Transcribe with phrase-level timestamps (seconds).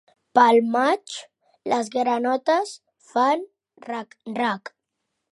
[0.37, 1.17] Pel maig
[1.73, 2.71] les granotes
[3.11, 3.43] fan
[3.91, 4.73] rac-rac.